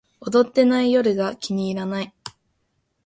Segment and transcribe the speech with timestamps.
[0.21, 2.11] 踊ってない夜が気に入らない